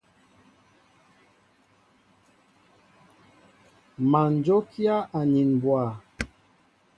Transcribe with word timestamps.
Má 4.09 4.21
njókíá 4.33 4.97
anin 5.17 5.49
mbwa. 5.57 5.83